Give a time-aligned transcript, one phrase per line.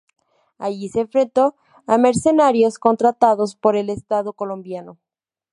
[0.57, 1.55] Allí se enfrentó
[1.85, 4.97] a mercenarios contratados por el Estado colombiano.